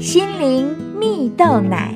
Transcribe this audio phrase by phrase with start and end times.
[0.00, 1.94] 心灵蜜豆奶。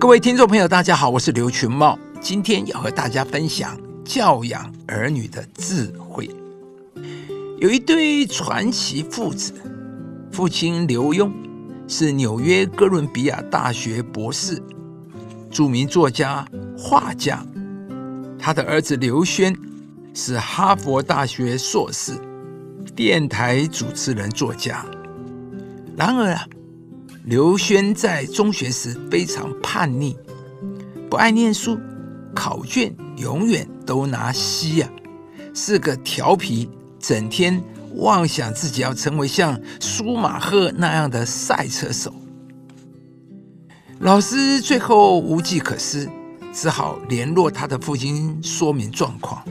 [0.00, 6.30] 各位听众朋友，大家好，我是刘群茂，今天要和大家分享教养儿女的智慧。
[7.58, 9.52] 有一对传奇父子，
[10.32, 11.30] 父亲刘墉
[11.86, 14.62] 是纽约哥伦比亚大学博士，
[15.50, 16.42] 著名作家、
[16.74, 17.36] 画家；
[18.38, 19.54] 他的儿子刘轩
[20.14, 22.12] 是哈佛大学硕士，
[22.96, 24.86] 电台主持人、作家。
[25.96, 26.46] 然而啊，
[27.24, 30.16] 刘轩在中学时非常叛逆，
[31.08, 31.78] 不爱念书，
[32.34, 34.90] 考卷永远都拿 C 啊，
[35.54, 36.68] 是个调皮，
[36.98, 37.62] 整天
[37.94, 42.12] 妄想自己要成为像舒马赫那样的赛车手。
[44.00, 46.08] 老师最后无计可施，
[46.52, 49.42] 只好联络他的父亲说明状况。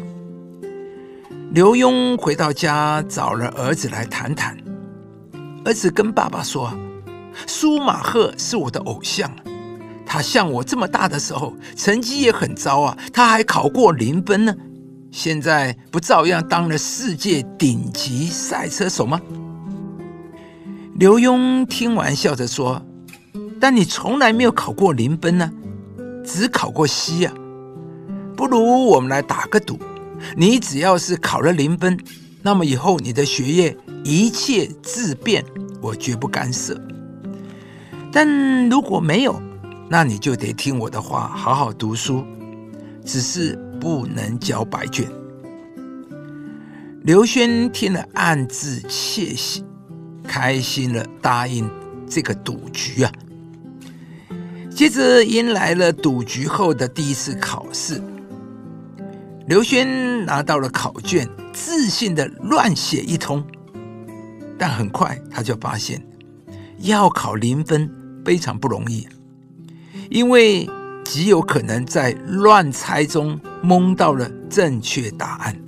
[1.51, 4.57] 刘墉回到家，找了儿子来谈谈。
[5.65, 6.73] 儿子跟爸爸说
[7.47, 9.31] ：“舒马赫是我的偶像，
[10.05, 14.53] 他像我这么大的时候，成绩也很糟啊，他还考过零分呢。
[15.09, 19.21] 现在不照样当了世界顶级赛车手吗？”
[20.95, 22.85] 刘墉听完笑着说
[23.59, 25.51] ：“但你从来没有考过零分呢，
[26.25, 27.33] 只考过 C 啊。
[28.35, 29.79] 不如我们来打个赌，
[30.35, 31.97] 你只要是考了零分，
[32.43, 35.45] 那么以后你的学业……”一切自便，
[35.81, 36.77] 我绝不干涉。
[38.11, 39.41] 但如果没有，
[39.89, 42.21] 那你就得听我的话，好好读书，
[43.05, 45.09] 只是不能交白卷。
[47.03, 49.63] 刘轩听了，暗自窃喜，
[50.27, 51.69] 开心了，答应
[52.09, 53.11] 这个赌局啊。
[54.69, 58.01] 接着迎来了赌局后的第一次考试，
[59.47, 63.45] 刘轩拿到了考卷，自信的乱写一通。
[64.57, 66.05] 但很快他就发现，
[66.79, 67.89] 要考零分
[68.25, 69.07] 非常不容易，
[70.09, 70.69] 因为
[71.03, 75.59] 极有可能在乱猜中蒙到了正确答案，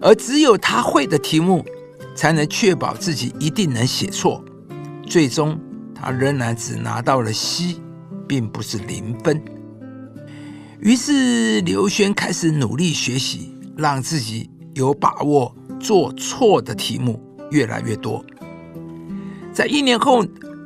[0.00, 1.64] 而只有他会的题目，
[2.14, 4.44] 才能确保自己一定能写错。
[5.06, 5.58] 最终，
[5.94, 7.80] 他仍然只拿到了 C，
[8.26, 9.42] 并不是零分。
[10.80, 17.22] 于是，刘轩开始努力学习，让自己有把握做错的题目。
[17.50, 18.22] 越来越多，
[19.54, 20.22] 在一年后，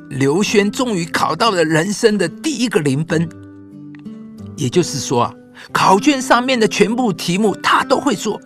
[0.09, 3.29] 刘轩终于考到了人生的第一个零分。
[4.57, 5.33] 也就是说啊，
[5.71, 8.37] 考卷上面的全部题目他都会做。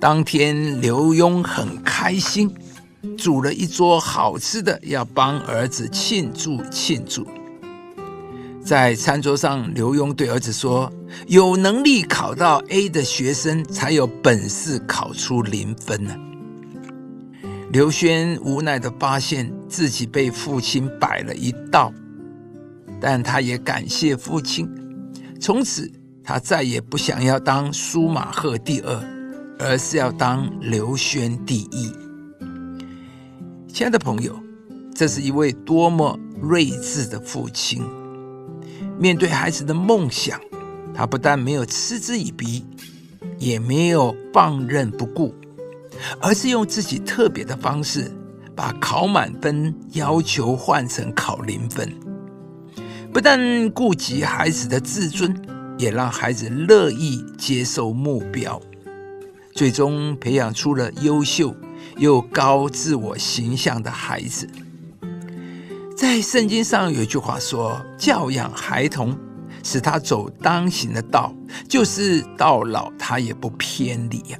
[0.00, 2.52] 当天，刘墉很开心，
[3.16, 7.24] 煮了一桌好吃的，要帮儿子庆祝庆祝。
[8.64, 10.92] 在餐桌上，刘墉对儿子说
[11.26, 16.16] ：“有能力考到 A 的学生，才有本事考出零分呢。”
[17.72, 21.92] 刘轩无奈的发现自己被父亲摆了一道，
[23.00, 24.68] 但他也感谢父亲。
[25.40, 25.90] 从此，
[26.22, 29.04] 他再也不想要当舒马赫第二，
[29.58, 31.92] 而是要当刘轩第一。
[33.68, 34.38] 亲爱的朋友，
[34.94, 37.84] 这是一位多么睿智的父亲！
[38.98, 40.40] 面对孩子的梦想，
[40.96, 42.64] 他不但没有嗤之以鼻，
[43.38, 45.34] 也没有放任不顾。
[46.20, 48.10] 而是用自己特别的方式，
[48.54, 51.90] 把考满分要求换成考零分，
[53.12, 55.34] 不但顾及孩子的自尊，
[55.78, 58.60] 也让孩子乐意接受目标，
[59.54, 61.54] 最终培养出了优秀
[61.96, 64.48] 又高自我形象的孩子。
[65.96, 69.16] 在圣经上有一句话说：“教养孩童，
[69.68, 71.34] 使他走当行的道，
[71.68, 74.38] 就是到老他也不偏离呀。”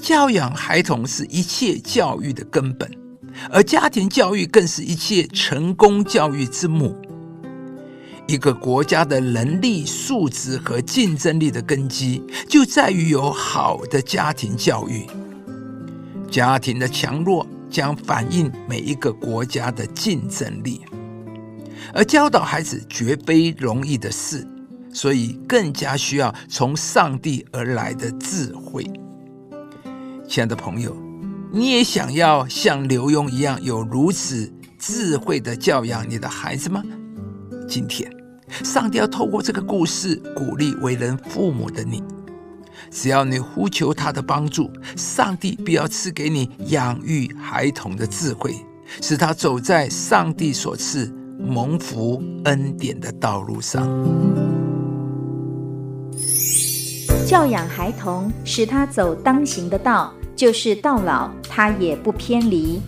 [0.00, 2.90] 教养孩童是一切教育的根本，
[3.50, 6.96] 而家庭教育更是一切成功教育之母。
[8.26, 15.06] 一个国家的能力、素质和竞争力的根基，就在于有好的家庭教育。
[16.30, 20.80] 家庭的强弱将反映每一个国家的竞争力，
[21.92, 24.46] 而教导孩子绝非容易的事，
[24.92, 28.84] 所以更加需要从上帝而来的智慧。
[30.28, 30.96] 亲爱的朋友，
[31.52, 36.82] 你也想要像刘墉一样有如此智慧的教养你的孩子吗？
[37.68, 38.10] 今天，
[38.64, 42.02] 上帝要透过这个故事鼓励为人父母的你。
[42.90, 48.54] 只要你呼求他的帮助，上帝必要赐给你养育孩童的智慧，
[49.00, 51.10] 使他走在上帝所赐
[51.44, 53.86] 蒙福恩典的道路上。
[57.26, 60.12] 教养孩童，使他走当行的道。
[60.34, 62.80] 就是到老，他也不偏离。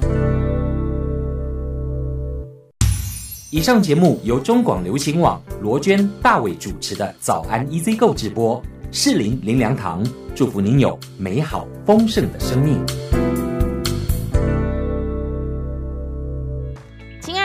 [3.53, 8.61] 以上节目由中广流行网罗娟、大伟主持的《早安 EZ 购》直播，
[8.91, 10.05] 适林林良堂
[10.35, 13.24] 祝福您有美好丰盛的生命。